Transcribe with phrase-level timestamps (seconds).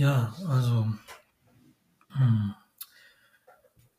[0.00, 0.90] Ja, also
[2.08, 2.54] hm,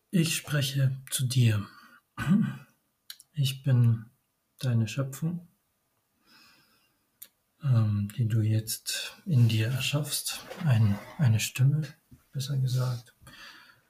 [0.10, 1.68] ich spreche zu dir.
[3.34, 4.08] Ich bin
[4.58, 5.48] deine Schöpfung,
[7.64, 10.44] ähm, die du jetzt in dir erschaffst.
[10.66, 11.84] Ein, eine Stimme,
[12.32, 13.14] besser gesagt.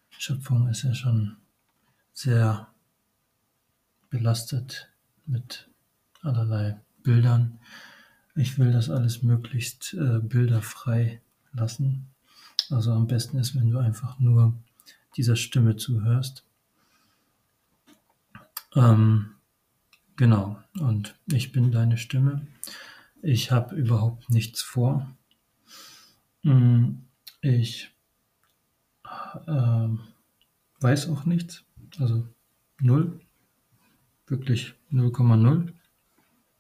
[0.10, 1.38] Schöpfung ist ja schon
[2.12, 2.68] sehr
[4.10, 4.92] belastet
[5.26, 5.70] mit
[6.20, 7.62] allerlei Bildern.
[8.36, 11.22] Ich will das alles möglichst äh, bilderfrei
[11.54, 12.08] lassen.
[12.70, 14.54] Also am besten ist, wenn du einfach nur
[15.18, 16.46] dieser Stimme zuhörst.
[18.76, 19.32] Ähm,
[20.16, 22.48] genau, und ich bin deine Stimme.
[23.22, 25.10] Ich habe überhaupt nichts vor.
[26.44, 26.94] Mm,
[27.42, 27.92] ich
[29.48, 29.88] äh,
[30.80, 31.64] weiß auch nichts,
[32.00, 32.28] also
[32.80, 33.20] null,
[34.28, 35.74] wirklich 0,0.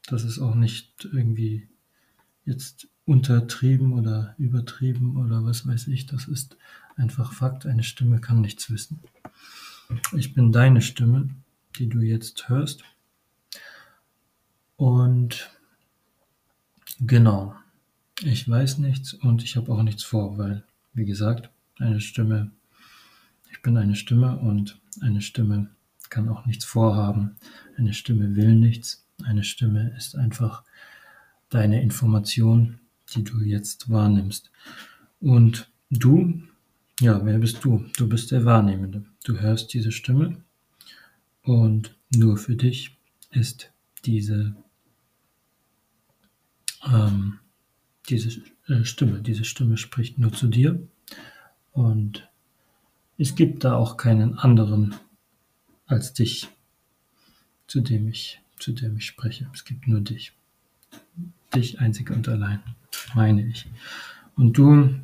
[0.07, 1.70] Das ist auch nicht irgendwie
[2.51, 6.05] jetzt untertrieben oder übertrieben oder was weiß ich.
[6.05, 6.57] Das ist
[6.95, 7.65] einfach Fakt.
[7.65, 9.01] Eine Stimme kann nichts wissen.
[10.15, 11.29] Ich bin deine Stimme,
[11.77, 12.83] die du jetzt hörst.
[14.77, 15.49] Und
[16.99, 17.55] genau,
[18.21, 22.51] ich weiß nichts und ich habe auch nichts vor, weil, wie gesagt, eine Stimme,
[23.51, 25.69] ich bin eine Stimme und eine Stimme
[26.09, 27.37] kann auch nichts vorhaben.
[27.77, 29.05] Eine Stimme will nichts.
[29.23, 30.63] Eine Stimme ist einfach
[31.51, 32.79] deine Information,
[33.13, 34.49] die du jetzt wahrnimmst.
[35.19, 36.41] Und du,
[36.99, 37.85] ja, wer bist du?
[37.97, 39.05] Du bist der Wahrnehmende.
[39.23, 40.37] Du hörst diese Stimme
[41.43, 42.97] und nur für dich
[43.29, 43.71] ist
[44.05, 44.55] diese,
[46.85, 47.39] ähm,
[48.09, 49.21] diese äh, Stimme.
[49.21, 50.87] Diese Stimme spricht nur zu dir
[51.73, 52.27] und
[53.17, 54.95] es gibt da auch keinen anderen
[55.85, 56.47] als dich,
[57.67, 59.49] zu dem ich, zu dem ich spreche.
[59.53, 60.33] Es gibt nur dich.
[61.53, 62.61] Dich einzig und allein
[63.13, 63.69] meine ich.
[64.35, 64.95] Und du,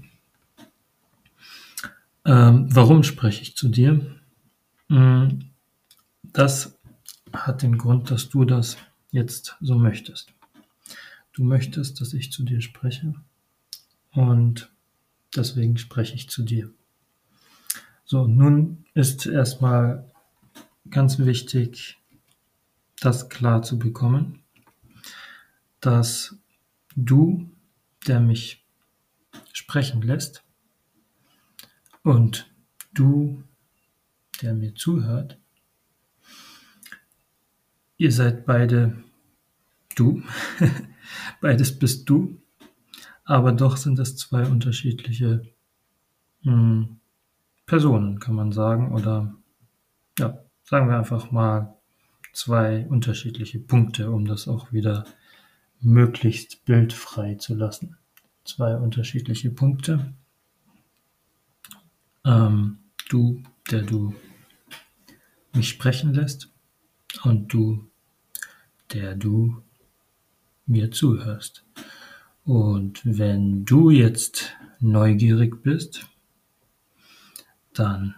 [2.25, 4.15] ähm, warum spreche ich zu dir?
[4.87, 5.39] Mm,
[6.23, 6.77] das
[7.33, 8.77] hat den Grund, dass du das
[9.11, 10.33] jetzt so möchtest.
[11.33, 13.13] Du möchtest, dass ich zu dir spreche
[14.11, 14.71] und
[15.36, 16.71] deswegen spreche ich zu dir.
[18.05, 20.09] So, nun ist erstmal
[20.89, 21.97] ganz wichtig,
[23.02, 24.41] das klar zu bekommen,
[25.80, 26.36] dass
[26.95, 27.49] du
[28.08, 28.65] der mich
[29.54, 30.43] sprechen lässt
[32.04, 32.49] und
[32.93, 33.43] du,
[34.42, 35.37] der mir zuhört,
[37.98, 39.04] ihr seid beide
[39.95, 40.23] du,
[41.42, 42.39] beides bist du,
[43.23, 45.43] aber doch sind es zwei unterschiedliche
[46.43, 46.99] mh, hm,
[47.66, 49.36] Personen, kann man sagen, oder
[50.17, 51.76] ja, sagen wir einfach mal
[52.32, 55.04] zwei unterschiedliche Punkte, um das auch wieder
[55.82, 57.98] möglichst bildfrei zu lassen.
[58.43, 60.14] Zwei unterschiedliche Punkte.
[62.26, 62.80] Ähm,
[63.10, 64.14] du, der du
[65.54, 66.49] mich sprechen lässt
[67.23, 67.89] und du,
[68.93, 69.61] der du
[70.66, 71.64] mir zuhörst.
[72.43, 76.08] Und wenn du jetzt neugierig bist,
[77.73, 78.16] dann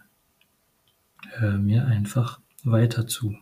[1.31, 3.35] hör mir einfach weiter zu.